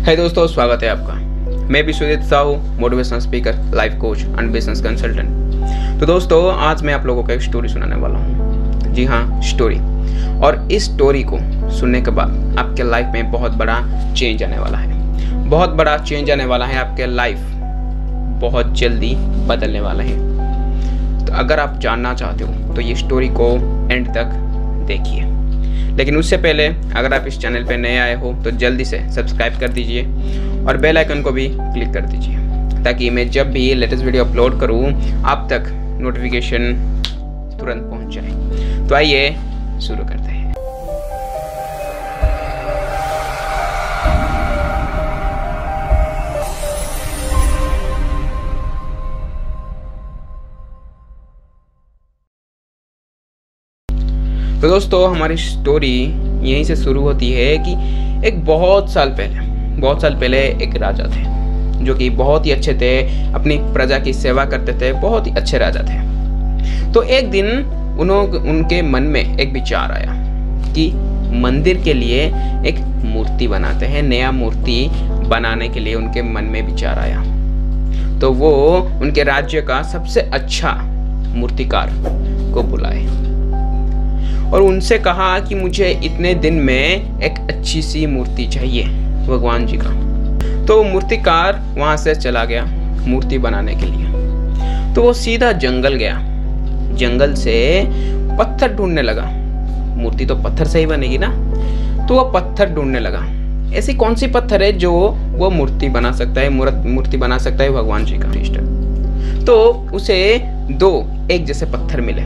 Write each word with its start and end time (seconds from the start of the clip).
है 0.00 0.14
दोस्तों, 0.16 0.46
स्वागत 0.46 0.82
है 0.82 0.88
आपका। 0.88 1.14
मैं 1.68 1.82
Vishwajeet 1.82 2.22
Sahu 2.28 2.54
motivational 2.80 3.18
speaker 3.20 3.56
life 3.74 3.94
coach 4.00 4.18
and 4.18 4.50
business 4.52 4.80
consultant 4.82 6.00
तो 6.00 6.06
दोस्तों, 6.06 6.38
आज 6.58 6.82
मैं 6.82 6.94
आप 6.94 7.04
लोगों 7.06 7.22
को 7.24 7.32
एक 7.32 7.42
स्टोरी 7.42 7.68
सुनाने 7.68 7.96
वाला 7.96 8.18
हूँ। 8.18 8.92
जी 8.94 9.04
हाँ 9.04 9.40
स्टोरी 9.42 9.78
और 10.40 10.68
इस 10.72 10.84
स्टोरी 10.84 11.22
को 11.24 11.38
सुनने 11.70 12.00
के 12.02 12.10
बाद 12.10 12.56
आपके 12.58 12.82
लाइफ 12.82 13.12
में 13.14 13.30
बहुत 13.32 13.52
बड़ा 13.52 13.80
चेंज 14.14 14.42
आने 14.42 14.58
वाला 14.58 14.78
है। 14.78 15.48
बहुत 15.48 15.70
बड़ा 15.70 15.96
चेंज 15.98 16.30
आने 16.30 16.44
वाला 16.44 16.66
है 16.66 16.78
आपके 16.78 17.06
लाइफ 17.06 17.38
बहुत 18.40 18.72
जल्दी 18.78 19.14
बदलने 19.48 19.80
वाला 19.80 20.04
है। 20.04 21.26
तो 21.26 21.32
अगर 21.34 21.60
आप 21.60 21.78
जानना 21.78 22.14
चाहते 22.14 22.44
हो 22.44 22.74
तो 22.74 22.80
ये 22.80 22.94
स्टोरी 22.96 23.28
को 23.30 23.54
एंड 23.92 24.08
तक 24.08 24.32
देखिए। 24.88 25.22
लेकिन 25.96 26.16
उससे 26.16 26.36
पहले 26.36 26.66
अगर 26.66 27.14
आप 27.14 27.26
इस 27.26 27.38
चैनल 27.38 27.64
पर 27.64 27.76
नए 27.78 27.96
आए 27.98 28.14
हो 28.14 28.32
तो 28.44 28.50
जल्दी 28.58 28.84
से 28.84 28.98
सब्सक्राइब 29.12 29.58
कर 29.60 29.68
दीजिए 29.68 30.02
और 30.64 30.76
बेल 30.76 30.98
आइकन 30.98 31.22
को 31.22 31.32
भी 31.32 31.48
क्लिक 31.50 31.92
कर 31.94 32.06
दीजिए, 32.06 32.36
ताकि 32.84 33.10
मैं 33.10 33.28
जब 33.30 33.50
भी 33.52 33.72
लेटेस्ट 33.74 34.04
वीडियो 34.04 34.24
अपलोड 34.24 34.58
करूँ, 34.60 34.84
आप 35.24 35.46
तक 35.52 35.70
नोटिफिकेशन 36.00 36.72
तुरंत 37.60 37.82
पहुँच 37.84 38.14
जाए। 38.14 38.88
तो 38.88 38.94
आइए 38.94 39.30
शुरू 39.80 40.04
करते 40.04 40.30
हैं। 40.30 40.39
तो 54.60 54.68
दोस्तों, 54.68 55.10
हमारी 55.10 55.36
स्टोरी 55.36 55.98
यहीं 56.42 56.64
से 56.64 56.74
शुरू 56.76 57.02
होती 57.02 57.30
है 57.32 57.56
कि 57.58 57.72
एक 58.28 58.44
बहुत 58.44 58.90
साल 58.90 59.08
पहले, 59.08 59.40
बहुत 59.80 60.02
साल 60.02 60.14
पहले 60.14 60.38
एक 60.38 60.76
राजा 60.76 61.04
थे, 61.04 61.22
जो 61.84 61.94
कि 61.94 62.10
बहुत 62.10 62.46
ही 62.46 62.50
अच्छे 62.50 62.74
थे, 62.74 63.00
अपनी 63.32 63.56
प्रजा 63.58 63.98
की 63.98 64.12
सेवा 64.12 64.44
करते 64.44 64.72
थे, 64.72 64.92
बहुत 64.92 65.26
ही 65.26 65.32
अच्छे 65.32 65.58
राजा 65.58 65.80
थे। 65.80 66.92
तो 66.92 67.02
एक 67.02 67.30
दिन 67.30 67.46
उन्होंने 68.00 68.38
उनके 68.50 68.82
मन 68.82 69.02
में 69.02 69.38
एक 69.38 69.52
विचार 69.52 69.92
आया 69.92 70.14
कि 70.72 70.90
मंदिर 71.40 71.82
के 71.82 71.94
लिए 71.94 72.26
एक 72.66 72.78
मूर्ति 73.04 73.48
बनाते 73.48 73.86
हैं, 73.86 74.02
नया 74.02 74.32
मूर्ति 74.32 74.88
बनाने 75.28 75.68
के 75.68 75.80
लिए 75.80 75.94
उनके 75.94 76.22
मन 76.22 76.44
में 76.44 76.62
विचार 76.62 76.98
आया। 76.98 77.22
तो 78.20 78.32
वो 78.32 78.52
उनके 79.02 79.22
राज्य 79.22 79.62
का 79.62 79.82
सबसे 79.82 80.20
अच्छा 80.20 80.72
मूर्तिकार 81.36 81.90
को 82.54 82.62
बुलाए। 82.62 83.29
और 84.52 84.62
उनसे 84.62 84.98
कहा 84.98 85.38
कि 85.40 85.54
मुझे 85.54 86.00
इतने 86.04 86.34
दिन 86.34 86.54
में 86.54 87.20
एक 87.22 87.38
अच्छी 87.50 87.82
सी 87.82 88.06
मूर्ति 88.06 88.46
चाहिए, 88.46 88.84
भगवान 89.26 89.66
जी 89.66 89.76
का। 89.76 89.90
तो 90.66 90.82
मूर्तिकार 90.84 91.62
वहाँ 91.78 91.96
से 91.96 92.14
चला 92.14 92.44
गया 92.44 92.64
मूर्ति 93.06 93.38
बनाने 93.38 93.74
के 93.74 93.86
लिए। 93.86 94.94
तो 94.94 95.02
वो 95.02 95.12
सीधा 95.12 95.52
जंगल 95.52 95.94
गया। 95.94 96.18
जंगल 96.96 97.34
से 97.34 97.84
पत्थर 98.38 98.74
ढूँढने 98.76 99.02
लगा। 99.02 99.24
मूर्ति 99.96 100.26
तो 100.26 100.36
पत्थर 100.36 100.66
से 100.66 100.78
ही 100.78 100.86
बनेगी 100.86 101.18
ना? 101.18 101.28
तो 102.06 102.14
वो 102.14 102.24
पत्थर 102.24 102.74
ढूँढने 102.74 103.00
लगा। 103.00 103.24
ऐसी 103.76 103.94
कौन 103.94 104.14
सी 104.14 104.26
पत्थर 104.26 104.62
है 104.62 104.72
जो 104.72 104.92
वो 105.32 105.50
मूर्ति 105.50 105.88
बना 105.88 106.12
सकता 106.12 106.40
है 106.40 106.48
मूर्ति 106.48 107.16
बना 107.16 107.38
सकता 107.38 107.64
है 107.64 107.70
भगवान 107.70 108.04
जी 108.04 108.18
का? 108.18 108.28
तो 109.44 109.56
उसे 109.94 110.40
दो, 110.70 110.90
एक 111.30 111.44
जैसे 111.46 111.66
पत्थर 111.66 112.00
मिले। 112.00 112.22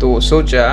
तो 0.00 0.20
सोचा 0.20 0.66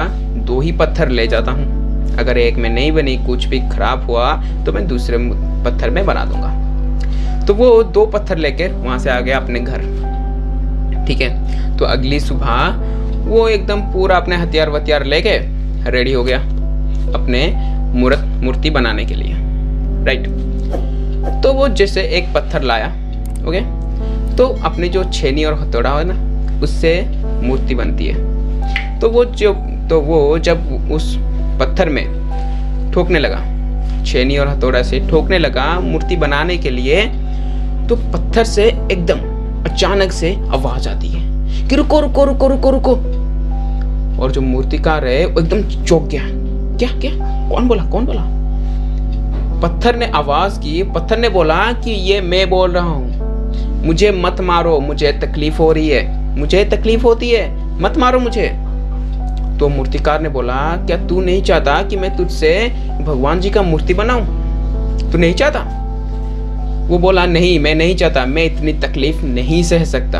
दो 0.47 0.59
ही 0.61 0.71
पत्थर 0.71 1.09
ले 1.09 1.27
जाता 1.27 1.51
हूँ। 1.51 2.15
अगर 2.17 2.37
एक 2.37 2.55
में 2.55 2.69
नहीं 2.69 2.91
बनी, 2.91 3.15
कुछ 3.17 3.45
भी 3.45 3.59
खराब 3.69 4.05
हुआ 4.05 4.33
तो 4.65 4.73
मैं 4.73 4.87
दूसरे 4.87 5.17
पत्थर 5.65 5.89
में 5.89 6.05
बना 6.05 6.23
दूँगा। 6.25 7.45
तो 7.45 7.53
वो 7.53 7.83
दो 7.83 8.05
पत्थर 8.05 8.37
लेकर 8.37 8.71
वहाँ 8.73 8.97
से 8.99 9.09
आ 9.09 9.19
गया 9.19 9.37
अपने 9.37 9.59
घर। 9.59 9.81
ठीक 11.07 11.21
है? 11.21 11.77
तो 11.77 11.85
अगली 11.85 12.19
सुबह 12.19 12.85
वो 13.27 13.47
एकदम 13.49 13.81
पूरा 13.93 14.17
अपने 14.17 14.35
हथियार 14.35 14.69
वथियार 14.69 15.05
लेके 15.05 15.37
रेडी 15.91 16.13
हो 16.13 16.23
गया 16.23 16.39
अपने 17.13 17.47
मूर्त 17.93 18.23
मूर्ति 18.43 18.69
बनाने 18.69 19.05
के 19.05 19.15
लिए। 19.15 19.33
राइट 20.05 20.27
तो 21.43 21.53
वो 21.53 21.67
जैसे 21.69 22.01
एक 22.17 22.33
पत्थर 22.35 22.61
लाया 22.61 22.87
ओके 23.47 23.61
तो 24.35 24.47
अपनी 24.65 24.89
जो 24.89 25.03
छेनी 25.11 25.43
और 25.43 25.53
हथौड़ा 25.53 25.89
है 25.89 26.05
ना, 26.07 26.15
उससे 26.61 26.91
मूर्ति 27.43 27.75
बनती 27.75 28.05
है। 28.05 28.15
तो 29.01 29.09
वो 29.09 29.25
जो 29.25 29.53
तो 29.89 29.99
वो 30.01 30.37
जब 30.39 30.91
उस 30.91 31.15
पत्थर 31.59 31.89
में 31.89 32.05
ठोकने 32.91 33.19
लगा, 33.19 33.39
छेनी 34.03 34.37
और 34.37 34.47
हथौड़ा 34.47 34.81
से 34.83 34.99
ठोकने 35.09 35.37
लगा 35.37 35.79
मूर्ति 35.79 36.15
बनाने 36.15 36.57
के 36.57 36.69
लिए 36.69 37.05
तो 37.89 37.95
पत्थर 38.13 38.43
से 38.43 38.63
एकदम 38.63 39.19
अचानक 39.63 40.11
से 40.11 40.35
आवाज़ 40.53 40.89
आती 40.89 41.07
है 41.07 41.67
कि 41.67 41.75
रुको 41.75 41.99
रुको 41.99 42.23
रुको 42.23 42.47
रुको 42.47 42.71
रुको। 42.71 42.95
और 44.21 44.31
जो 44.31 44.41
मूर्तिकार 44.41 45.05
है, 45.05 45.25
वो 45.25 45.41
एकदम 45.41 45.85
चौंक 45.85 46.03
गया। 46.03 46.23
क्या 46.77 46.89
क्या? 46.99 47.11
कौन 47.49 47.67
बोला 47.67 47.83
कौन 47.83 48.05
बोला? 48.05 48.23
पत्थर 49.61 49.95
ने 49.95 50.05
आवाज़ 50.05 50.59
की, 50.59 50.83
पत्थर 50.83 51.17
ने 51.17 51.29
बोला 51.29 51.71
कि 51.73 51.91
ये 51.91 52.21
मैं 52.21 52.49
बोल 52.49 52.71
रहा 52.71 52.85
हूँ। 52.85 53.85
मुझे 53.85 54.11
मत 54.11 54.41
मारो, 54.41 54.79
मुझे 54.79 55.11
तकलीफ़ 55.11 55.57
हो 55.57 55.71
रही 55.71 55.89
है। 55.89 56.37
मुझे 56.37 56.63
तकलीफ़ 56.65 57.03
होती 57.03 57.29
है, 57.29 57.45
मत 57.81 57.97
मारो 57.97 58.19
मुझे। 58.19 58.47
तो 59.59 59.69
मूर्तिकार 59.69 60.21
ने 60.21 60.29
बोला, 60.29 60.85
क्या 60.85 60.97
तू 60.97 61.21
नहीं 61.21 61.41
चाहता 61.41 61.83
कि 61.83 61.95
मैं 61.95 62.17
तुझसे 62.17 62.69
भगवान 63.01 63.39
जी 63.39 63.49
का 63.49 63.61
मूर्ति 63.61 63.93
बनाऊँ? 63.93 64.25
तू 65.11 65.17
नहीं 65.17 65.33
चाहता? 65.33 65.59
वो 66.87 66.97
बोला, 66.97 67.25
नहीं, 67.25 67.59
मैं 67.59 67.75
नहीं 67.75 67.95
चाहता, 67.95 68.25
मैं 68.25 68.45
इतनी 68.45 68.73
तकलीफ़ 68.73 69.21
नहीं 69.21 69.63
सह 69.63 69.83
सकता। 69.83 70.19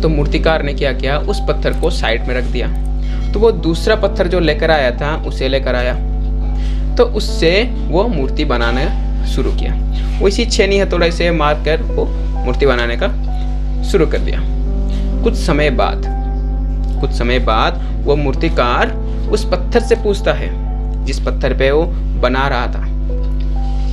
तो 0.00 0.08
मूर्तिकार 0.08 0.62
ने 0.62 0.74
क्या 0.74 0.92
किया, 0.92 1.18
उस 1.18 1.40
पत्थर 1.40 1.80
को 1.80 1.90
साइड 1.90 2.26
में 2.28 2.34
रख 2.34 2.44
दिया। 2.44 2.68
तो 3.32 3.40
वो 3.40 3.52
दूसरा 3.52 3.96
पत्थर 3.96 4.28
जो 4.28 4.40
लेकर 4.40 4.70
आया 4.70 4.90
था, 4.90 5.16
उसे 5.16 5.48
लेकर 5.48 5.74
आया। 5.74 5.94
तो 6.96 7.04
उससे 7.04 7.70
वो 7.88 8.08
मूर्ति 8.08 8.44
बनाना 8.44 9.24
शुरू 9.24 9.50
किया। 9.52 9.74
वो 10.20 10.28
इसी 10.28 10.46
छेनी 10.46 10.78
हथौड़ा 10.78 11.10
से 11.10 11.30
मार 11.30 11.54
कर 11.54 11.82
वो 11.82 12.04
मूर्ति 12.44 12.66
बनाने 12.66 12.96
का 13.02 13.08
शुरू 13.82 14.06
कर 14.06 14.18
दिया। 14.18 14.40
कुछ 15.22 15.34
समय 15.34 15.70
बाद 15.70 16.17
कुछ 17.00 17.10
समय 17.10 17.38
बाद 17.38 17.80
वो 18.04 18.16
मूर्तिकार 18.16 18.92
उस 19.32 19.44
पत्थर 19.44 19.80
से 19.80 19.94
पूछता 19.94 20.32
है, 20.32 20.50
जिस 21.04 21.20
पत्थर 21.20 21.54
पे 21.54 21.70
वो 21.70 21.82
बना 22.20 22.48
रहा 22.48 22.66
था। 22.66 22.86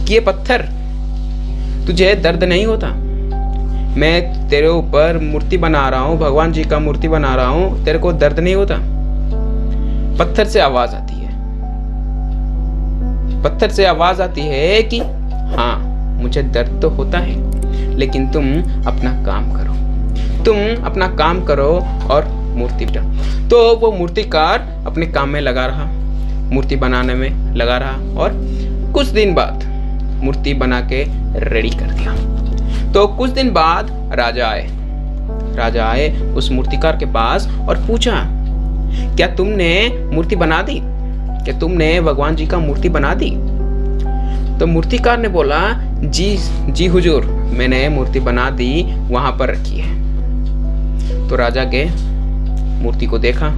कि 0.06 0.14
ये 0.14 0.20
पत्थर? 0.20 0.62
तुझे 1.88 2.16
दर्द 2.16 2.44
नहीं 2.44 2.66
होता? 2.66 2.88
मैं 3.98 4.50
तेरे 4.50 4.68
ऊपर 4.68 5.20
मूर्ति 5.24 5.58
बना 5.58 5.90
रहा 5.90 6.00
हूँ, 6.00 6.18
भगवान 6.18 6.52
जी 6.52 6.64
का 6.64 6.80
मूर्ति 6.80 7.08
बना 7.08 7.36
रहा 7.36 7.48
हूँ, 7.48 7.84
तेरे 7.86 8.00
को 8.00 8.14
दर्द 8.14 8.40
नहीं 8.40 8.56
होता? 8.56 8.76
पत्थर 10.18 10.46
से 10.46 10.60
आवाज़ 10.60 10.96
आती 10.96 11.14
है। 11.14 11.34
पत्थर 13.44 13.70
से 13.70 13.86
आवाज़ 13.86 14.22
आती 14.22 14.42
है 14.42 14.84
कि 14.84 15.00
हाँ 15.56 15.78
मुझे 16.22 16.44
दर्द 16.44 16.82
तो 16.82 16.90
होता 16.90 17.18
है, 17.18 17.96
लेकिन 17.96 18.28
तुम 18.32 18.46
अपना 18.88 19.12
काम 19.26 19.52
करो। 19.54 19.74
तुम 20.44 20.86
अपना 20.86 21.08
काम 21.08 21.44
करो 21.44 21.72
और 22.12 22.45
मूर्ति 22.56 22.86
तो 23.50 23.58
वो 23.76 23.92
मूर्तिकार 23.92 24.60
अपने 24.88 25.06
काम 25.06 25.30
में 25.30 25.42
लगा 25.42 25.66
रहा, 25.66 25.86
मूर्ति 26.52 26.76
बनाने 26.76 27.14
में 27.14 27.54
लगा 27.56 27.78
रहा 27.78 28.20
और 28.20 28.32
कुछ 28.94 29.08
दिन 29.08 29.34
बाद 29.34 29.64
मूर्ति 30.24 30.54
बना 30.54 30.80
के 30.82 31.04
रेडी 31.50 31.70
कर 31.70 31.92
दिया। 31.92 32.14
तो 32.94 33.06
कुछ 33.08 33.30
दिन 33.30 33.52
बाद 33.54 33.90
राजा 34.14 34.48
आए। 34.48 34.68
राजा 35.56 35.86
आए 35.86 36.10
उस 36.34 36.52
मूर्तिकार 36.52 36.98
के 36.98 37.06
पास 37.06 37.48
और 37.70 37.86
पूछा, 37.88 38.24
क्या 39.16 39.28
तुमने 39.28 39.90
मूर्ति 40.14 40.36
बना 40.36 40.62
दी? 40.62 40.80
क्या 41.46 41.60
तुमने 41.60 42.02
भगवान 42.02 42.36
जी 42.36 42.48
का 42.48 42.58
मूर्ति 42.58 42.90
बना 42.90 43.14
दी? 43.14 43.30
तो 44.60 44.68
मूर्तिकार 44.68 45.18
ने 45.18 45.28
बोला, 45.28 45.62
जी 46.02 46.38
जी 46.70 46.86
हुजूर, 46.86 47.26
मैंने 47.58 47.88
मूर्ति 47.90 48.20
बना 48.20 48.50
दी, 48.50 48.84
वहाँ 49.10 49.32
पर 49.32 49.50
रखी 49.50 49.80
है। 49.80 51.30
तो 51.30 51.36
राजा 51.36 51.64
गए 51.64 51.86
मूर्ति 52.82 53.06
को 53.06 53.18
देखा। 53.18 53.50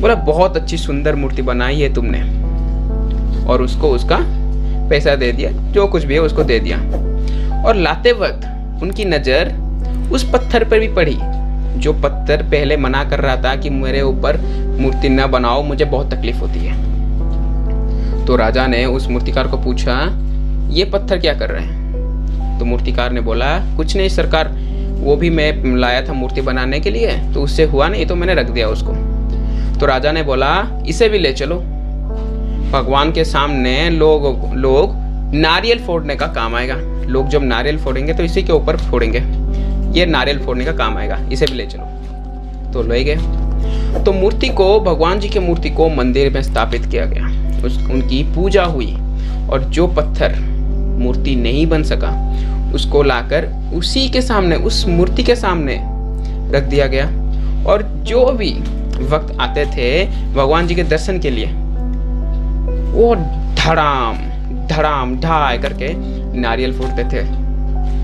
बोला, 0.00 0.14
बहुत 0.14 0.56
अच्छी 0.56 0.76
सुंदर 0.76 1.14
मूर्ति 1.14 1.42
बनाई 1.42 1.80
है 1.80 1.94
तुमने। 1.94 2.20
और 3.46 3.62
उसको 3.62 3.88
उसका 3.88 4.18
पैसा 4.88 5.14
दे 5.14 5.32
दिया, 5.32 5.50
जो 5.50 5.86
कुछ 5.86 6.04
भी 6.04 6.14
है 6.14 6.20
उसको 6.20 6.44
दे 6.44 6.60
दिया। 6.60 6.78
और 7.62 7.76
लाते 7.76 8.12
वक्त 8.12 8.48
उनकी 8.82 9.04
नज़र 9.04 9.54
उस 10.12 10.30
पत्थर 10.30 10.64
पर 10.64 10.80
भी 10.80 10.88
पड़ी, 10.88 11.18
जो 11.80 11.92
पत्थर 11.92 12.42
पहले 12.42 12.76
मना 12.76 13.04
कर 13.04 13.20
रहा 13.20 13.36
था 13.36 13.56
कि 13.56 13.70
मेरे 13.70 14.02
ऊपर 14.02 14.36
मूर्ति 14.80 15.08
न 15.08 15.26
बनाओ, 15.26 15.62
मुझे 15.62 15.84
बहुत 15.84 16.14
तकलीफ़ 16.14 16.36
होती 16.36 16.58
है। 16.58 16.92
तो 18.26 18.36
राजा 18.36 18.66
ने 18.66 18.84
उस 18.86 19.08
मूर्तिकार 19.08 19.48
को 19.48 19.56
पूछा, 19.56 20.18
ये 20.70 20.84
पत्थर 20.84 21.18
क्या 21.18 21.34
कर 21.34 21.50
रहे 21.50 21.64
हैं? 21.64 22.58
तो 22.58 22.64
मूर्तिकार 22.64 23.12
ने 23.12 23.20
बोला, 23.20 23.76
कुछ 23.76 23.96
नहीं, 23.96 24.08
सरकार 24.08 24.48
वो 25.02 25.16
भी 25.16 25.30
मैं 25.30 25.76
लाया 25.76 26.02
था 26.02 26.12
मूर्ति 26.12 26.40
बनाने 26.40 26.80
के 26.80 26.90
लिए 26.90 27.16
तो 27.34 27.42
उससे 27.42 27.64
हुआ 27.64 27.88
नहीं 27.88 28.06
तो 28.06 28.14
मैंने 28.16 28.34
रख 28.34 28.50
दिया 28.50 28.68
उसको। 28.68 28.92
तो 29.80 29.86
राजा 29.86 30.12
ने 30.12 30.22
बोला, 30.22 30.82
इसे 30.86 31.08
भी 31.08 31.18
ले 31.18 31.32
चलो। 31.32 31.56
भगवान 32.72 33.12
के 33.12 33.24
सामने 33.24 33.90
लोग 33.90 34.54
लोग 34.54 34.92
नारियल 35.34 35.78
फोड़ने 35.78 36.16
का 36.16 36.26
काम 36.26 36.54
आएगा। 36.54 36.76
लोग 37.06 37.28
जब 37.28 37.42
नारियल 37.44 37.78
फोड़ेंगे 37.78 38.14
तो 38.14 38.22
इसी 38.22 38.42
के 38.42 38.52
ऊपर 38.52 38.76
फोड़ेंगे। 38.76 39.18
ये 39.98 40.06
नारियल 40.06 40.38
फोड़ने 40.38 40.64
का 40.64 40.72
काम 40.72 40.96
आएगा, 40.96 41.18
इसे 41.32 41.46
भी 41.46 41.52
ले 41.52 41.66
चलो। 41.66 41.84
तो 42.72 42.82
ले 42.82 43.04
गए। 43.04 43.16
तो 44.04 44.12
मूर्ति 44.12 44.48
को, 44.48 44.80
भगवान 44.80 45.20
जी 45.20 45.28
की 45.28 45.38
मूर्ति 45.38 45.70
को 45.70 45.88
मंदिर 45.88 46.32
में 46.32 46.42
स्थापित 46.42 46.86
किया 46.86 47.04
गया। 47.04 47.26
उस, 47.66 47.78
उनकी 47.90 48.22
पूजा 48.34 48.64
हुई। 48.64 48.96
और 49.50 49.64
जो 49.68 49.86
पत्थर 49.86 50.34
मूर्ति 50.98 51.36
नहीं 51.36 51.66
बन 51.66 51.82
सका 51.82 52.10
उसको 52.74 53.02
लाकर 53.02 53.46
उसी 53.74 54.08
के 54.08 54.22
सामने, 54.22 54.56
उस 54.56 54.86
मूर्ति 54.88 55.22
के 55.22 55.36
सामने 55.36 55.80
रख 56.52 56.62
दिया 56.62 56.86
गया। 56.86 57.06
और 57.66 57.82
जो 57.82 58.24
भी 58.32 58.52
वक्त 59.04 59.36
आते 59.40 59.66
थे 59.66 60.06
भगवान 60.34 60.66
जी 60.66 60.74
के 60.74 60.82
दर्शन 60.82 61.18
के 61.18 61.30
लिए, 61.30 61.46
वो 62.92 63.14
धड़ाम 63.58 64.18
धड़ाम 64.66 65.20
ढाई 65.20 65.58
करके 65.58 65.88
नारियल 66.40 66.72
फूटते 66.72 67.04
थे 67.04 67.20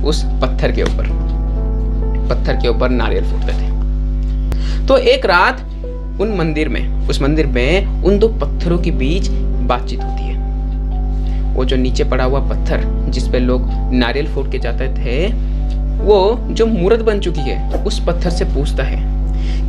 उस 0.05 0.25
पत्थर 0.43 0.73
के 0.73 0.83
ऊपर। 0.83 1.07
पत्थर 2.31 2.57
के 2.57 2.69
ऊपर 2.69 2.89
नारियल 2.89 3.25
फूटते 3.25 3.53
थे। 3.53 4.87
तो 4.87 4.97
एक 4.97 5.27
रात 5.27 5.61
उन 6.21 6.35
मंदिर 6.39 6.69
में, 6.69 7.09
उस 7.09 7.23
मंदिर 7.23 7.47
में 7.47 8.03
उन 8.03 8.19
दो 8.19 8.29
पत्थरों 8.29 8.79
के 8.79 8.91
बीच 8.91 9.29
बातचीत 9.69 10.01
होती 10.01 10.23
है। 10.23 10.28
वो 11.59 11.65
जो 11.65 11.77
नीचे 11.77 12.05
पड़ा 12.05 12.25
हुआ 12.25 12.41
पत्थर 12.41 12.83
जिस 13.09 13.29
पे 13.29 13.39
लोग 13.39 13.63
नारियल 13.93 14.27
फोड़ 14.27 14.49
के 14.49 14.59
जाते 14.59 14.89
थे, 14.89 15.27
वो 16.05 16.39
जो 16.51 16.67
मूर्त 16.67 17.01
बन 17.01 17.21
चुकी 17.21 17.41
है, 17.41 17.85
उस 17.85 18.05
पत्थर 18.07 18.31
से 18.31 18.45
पूछता 18.45 18.83
है 18.83 18.99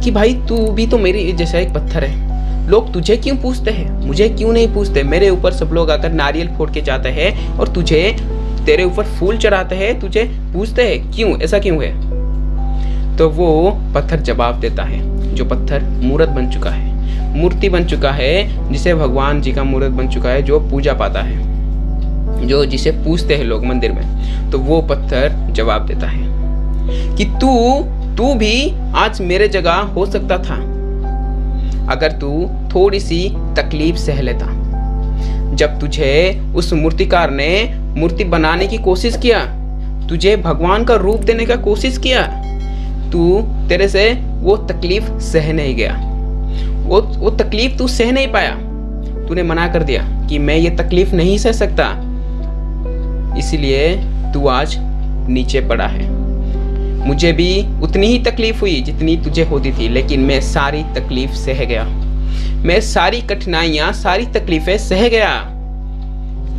कि 0.01 0.11
भाई, 0.11 0.33
तू 0.33 0.67
भी 0.67 0.87
तो 0.87 0.97
मेरी 0.97 1.33
जैसा 1.33 1.57
एक 1.57 1.73
पत्थर 1.73 2.03
है। 2.03 2.67
लोग 2.69 2.93
तुझे 2.93 3.17
क्यों 3.17 3.37
पूछते 3.37 3.71
हैं? 3.71 4.07
मुझे 4.07 4.29
क्यों 4.29 4.53
नहीं 4.53 4.67
पूछते? 4.73 5.03
मेरे 5.03 5.29
ऊपर 5.29 5.51
सब 5.51 5.65
लोग 5.65 5.91
आकर 5.91 6.11
नारियल 6.11 6.47
फोड़ 6.47 6.71
के 6.71 6.81
जाते 6.81 7.09
हैं 7.09 7.53
और 7.53 7.67
तुझे, 7.67 8.15
तेरे 8.65 8.83
ऊपर 8.83 9.03
फूल 9.03 9.37
चढ़ाते 9.37 9.75
हैं, 9.75 9.99
तुझे 9.99 10.23
पूछते 10.53 10.83
हैं, 10.83 11.11
क्यों? 11.11 11.41
ऐसा 11.41 11.59
क्यों 11.59 11.83
है? 11.83 11.91
तो 13.17 13.29
वो 13.29 13.71
पत्थर 13.95 14.19
जवाब 14.19 14.59
देता 14.59 14.83
है, 14.83 15.35
जो 15.35 15.45
पत्थर 15.45 15.83
मूर्त 15.83 16.29
बन 16.29 16.49
चुका 16.49 16.69
है। 16.69 16.89
मूर्ति 17.37 17.69
बन 17.69 17.85
चुका 17.85 18.11
है, 18.11 18.71
जिसे 18.71 18.93
भगवान 18.95 19.41
जी 19.41 19.51
का 19.51 19.63
मूर्त 19.63 19.87
बन 19.87 20.07
चुका 20.07 20.29
है, 20.29 20.43
जो 20.43 20.59
पूजा 20.59 20.93
पाता 20.93 21.21
है। 21.21 21.58
जो 22.47 22.65
जिसे 22.65 22.91
पूछते 22.91 23.35
हैं 23.35 23.43
लोग 23.43 23.65
मंदिर 23.65 23.91
में 23.91 24.19
तो 24.51 24.59
वो 24.59 24.81
पत्थर 24.81 25.47
जवाब 25.51 25.85
देता 25.85 26.07
है 26.07 26.29
कि 27.15 27.25
तू 27.25 27.83
तू 28.17 28.33
भी 28.33 28.73
आज 28.95 29.21
मेरे 29.21 29.47
जगह 29.47 29.71
हो 29.71 30.05
सकता 30.05 30.37
था, 30.37 30.55
अगर 31.91 32.11
तू 32.11 32.49
थोड़ी 32.75 32.99
सी 32.99 33.29
तकलीफ़ 33.37 33.95
सह 33.95 34.21
लेता। 34.21 34.45
जब 35.55 35.79
तुझे 35.79 36.41
उस 36.55 36.73
मूर्तिकार 36.73 37.31
ने 37.31 37.73
मूर्ति 37.75 38.23
बनाने 38.23 38.67
की 38.67 38.77
कोशिश 38.77 39.17
किया, 39.17 39.39
तुझे 40.07 40.37
भगवान 40.37 40.83
का 40.83 40.95
रूप 40.95 41.19
देने 41.19 41.45
का 41.45 41.55
कोशिश 41.55 41.97
किया, 41.97 42.21
तू, 43.11 43.41
तेरे 43.69 43.87
से 43.87 44.19
वो 44.29 44.57
तकलीफ़ 44.57 45.19
सह 45.19 45.53
नहीं 45.53 45.75
गया। 45.75 45.93
वो 46.87 47.01
वो 47.01 47.29
तकलीफ़ 47.29 47.77
तू 47.77 47.87
सह 47.87 48.11
नहीं 48.11 48.27
पाया। 48.27 48.55
तूने 49.27 49.43
मना 49.43 49.67
कर 49.67 49.83
दिया 49.83 50.27
कि 50.29 50.39
मैं 50.39 50.57
ये 50.57 50.69
तकलीफ़ 50.69 51.15
नहीं 51.15 51.37
सह 51.37 51.51
सकता। 51.51 52.08
इसलिए 53.39 53.95
तू 54.33 54.47
आज 54.47 54.75
नीचे 55.29 55.61
पड़ा 55.61 55.87
है। 55.87 56.07
मुझे 57.07 57.31
भी 57.33 57.51
उतनी 57.81 58.07
ही 58.07 58.19
तकलीफ़ 58.19 58.59
हुई 58.59 58.81
जितनी 58.81 59.15
तुझे 59.17 59.43
होती 59.43 59.71
थी, 59.71 59.87
लेकिन 59.87 60.19
मैं 60.19 60.39
सारी 60.41 60.83
तकलीफ़ 60.95 61.31
सह 61.35 61.63
गया। 61.65 61.83
मैं 62.65 62.79
सारी 62.81 63.21
कठिनाइयाँ, 63.21 63.91
सारी 63.93 64.25
तकलीफें 64.25 64.77
सह 64.77 65.07
गया। 65.09 65.31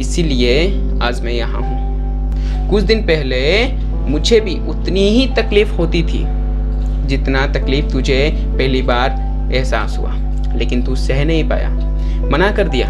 इसीलिए 0.00 0.56
आज 1.02 1.20
मैं 1.20 1.32
यहाँ 1.32 1.60
हूँ। 1.60 2.70
कुछ 2.70 2.82
दिन 2.82 3.02
पहले 3.02 3.40
मुझे 4.10 4.40
भी 4.40 4.54
उतनी 4.68 5.08
ही 5.08 5.26
तकलीफ़ 5.34 5.72
होती 5.72 6.02
थी 6.02 6.24
जितना 7.08 7.46
तकलीफ़ 7.46 7.86
तुझे 7.86 8.30
पहली 8.36 8.82
बार 8.82 9.52
एहसास 9.54 9.96
हुआ, 9.98 10.14
लेकिन 10.54 10.82
तू 10.82 10.94
सह 10.96 11.24
नहीं 11.24 11.48
पाया। 11.48 11.68
मना 12.28 12.50
कर 12.50 12.68
दिया। 12.68 12.88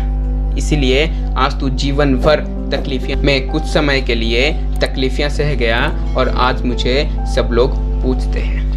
इसीलिए 0.59 1.07
आज 1.37 1.59
तू 1.61 1.69
जीवन 1.69 2.15
भर 2.17 2.41
तकलीफियाँ 2.73 3.21
मैं 3.21 3.41
कुछ 3.49 3.63
समय 3.63 4.01
के 4.01 4.15
लिए 4.15 4.51
तकलीफियाँ 4.81 5.29
सह 5.31 5.55
गया 5.55 5.79
और 6.17 6.29
आज 6.29 6.63
मुझे 6.63 7.09
सब 7.35 7.49
लोग 7.53 7.75
पूछते 8.03 8.41
हैं। 8.41 8.69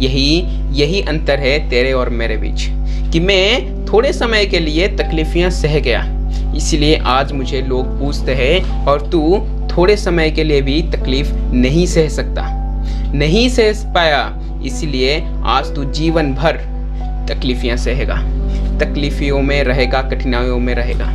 यही 0.00 0.28
यही 0.72 1.00
अंतर 1.02 1.38
है 1.38 1.58
तेरे 1.70 1.92
और 1.92 2.08
मेरे 2.08 2.36
बीच, 2.36 2.66
कि 3.12 3.20
मैं 3.20 3.86
थोड़े 3.86 4.12
समय 4.12 4.46
के 4.46 4.58
लिए 4.58 4.88
तकलीफियाँ 4.88 5.50
सह 5.50 5.78
गया। 5.80 6.04
इसलिए 6.56 6.96
आज 7.06 7.32
मुझे 7.32 7.60
लोग 7.60 7.98
पूछते 7.98 8.34
हैं, 8.34 8.86
और 8.86 9.08
तू 9.10 9.38
थोड़े 9.72 9.96
समय 9.96 10.30
के 10.30 10.44
लिए 10.44 10.60
भी 10.62 10.80
तकलीफ़ 10.82 11.32
नहीं 11.52 11.86
सह 11.86 12.08
सकता। 12.08 12.46
नहीं 13.14 13.48
सह 13.48 13.92
पाया, 13.94 14.22
इसलिए 14.64 15.20
आज 15.44 15.74
तू 15.74 15.84
जीवन 15.84 16.34
भर 16.34 16.56
तकलीफियाँ 17.28 17.76
सहेगा। 17.76 18.14
तकलीफियों 18.78 19.42
में 19.42 19.62
रहेगा, 19.64 20.02
कठिनाइयों 20.02 20.58
में 20.58 20.74
रहेगा। 20.74 21.10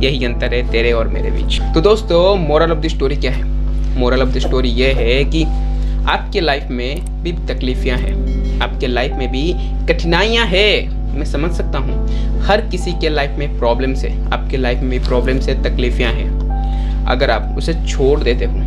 यही 0.00 0.24
अंतर 0.24 0.54
है 0.54 0.70
तेरे 0.70 0.92
और 0.92 1.08
मेरे 1.08 1.30
बीच। 1.30 1.60
तो 1.74 1.80
दोस्तों 1.80 2.36
मोरल 2.36 2.72
ऑफ़ 2.72 2.78
द 2.78 2.88
स्टोरी 2.88 3.16
क्या 3.16 3.32
है? 3.32 3.44
मोरल 3.98 4.22
ऑफ़ 4.22 4.28
द 4.28 4.38
स्टोरी 4.38 4.68
ये 4.68 4.92
है 4.92 5.24
कि 5.24 5.44
आपके 6.08 6.40
लाइफ 6.40 6.66
में 6.70 7.22
भी 7.22 7.32
तकलीफियाँ 7.32 7.98
हैं। 7.98 8.60
आपके 8.60 8.86
लाइफ 8.86 9.12
में 9.12 9.30
भी 9.32 9.54
कठिनाइयाँ 9.88 10.46
है। 10.46 10.68
मैं 11.14 11.24
समझ 11.24 11.50
सकता 11.52 11.78
हूँ, 11.78 12.42
हर 12.42 12.60
किसी 12.60 12.92
के 12.92 13.08
लाइफ 13.08 13.30
में 13.30 13.58
प्रॉब्लम्स 13.58 14.04
है। 14.04 14.32
आपके 14.32 14.56
लाइफ 14.56 14.78
में 14.78 14.90
भी 14.90 14.98
प्रॉब्लम्स 14.98 15.48
है, 15.48 15.62
तकलीफियाँ 15.62 16.12
हैं। 16.12 17.04
अगर 17.06 17.30
आप 17.30 17.54
उसे 17.58 17.74
छोड़ 17.88 18.20
देते 18.20 18.44
हो 18.44 18.64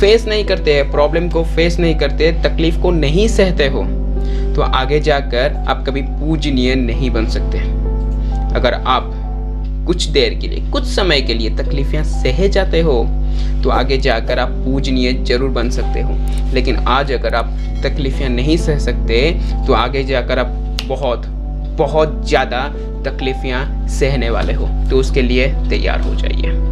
फेस 0.00 0.26
नहीं 0.28 0.44
करते 0.44 0.82
प्रॉब्लम 0.82 1.28
को 1.28 1.44
फेस 1.44 1.78
नहीं 1.78 1.94
करते, 1.94 2.32
तकलीफ़ 2.32 2.78
को 2.78 2.90
नहीं 2.90 3.28
सहते 3.28 3.66
हो 3.68 3.82
तो 4.60 4.64
आगे 4.66 4.98
जाकर 5.00 5.54
आप 5.68 5.84
कभी 5.86 6.00
पूजनीय 6.02 6.74
नहीं 6.74 7.10
बन 7.10 7.26
सकते। 7.28 7.58
अगर 8.56 8.74
आप 8.74 9.04
कुछ 9.86 10.04
देर 10.06 10.34
के 10.34 10.48
लिए, 10.48 10.60
कुछ 10.70 10.84
समय 10.86 11.20
के 11.20 11.34
लिए 11.34 11.50
तकलीफियाँ 11.56 12.02
सह 12.04 12.46
जाते 12.48 12.80
हो 12.80 12.96
तो 13.62 13.70
आगे 13.70 13.98
जाकर 13.98 14.38
आप 14.38 14.48
पूजनीय 14.64 15.12
ज़रूर 15.24 15.50
बन 15.50 15.70
सकते 15.70 16.00
हो। 16.00 16.16
लेकिन 16.54 16.76
आज 16.88 17.12
अगर 17.12 17.34
आप 17.34 17.56
तकलीफियाँ 17.84 18.30
नहीं 18.30 18.56
सह 18.58 18.78
सकते 18.78 19.22
तो 19.66 19.72
आगे 19.74 20.04
जाकर 20.04 20.38
आप 20.38 20.52
बहुत 20.86 21.26
बहुत 21.78 22.22
ज़्यादा 22.28 22.66
तकलीफियाँ 23.04 23.88
सहने 23.90 24.30
वाले 24.30 24.52
हो। 24.52 24.68
तो 24.90 24.98
उसके 24.98 25.22
लिए 25.22 25.48
तैयार 25.70 26.00
हो 26.00 26.14
जाइए। 26.14 26.69